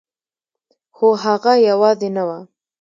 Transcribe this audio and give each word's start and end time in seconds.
خو 0.95 1.07
هغه 1.23 1.53
یوازې 1.69 2.09
نه 2.15 2.23
وه 2.27 2.37